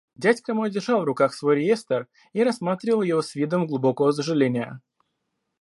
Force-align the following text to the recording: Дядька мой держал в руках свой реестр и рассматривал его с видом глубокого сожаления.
Дядька 0.15 0.53
мой 0.55 0.71
держал 0.71 1.01
в 1.01 1.03
руках 1.03 1.31
свой 1.31 1.57
реестр 1.57 2.07
и 2.33 2.43
рассматривал 2.43 3.03
его 3.03 3.21
с 3.21 3.35
видом 3.35 3.67
глубокого 3.67 4.11
сожаления. 4.11 4.81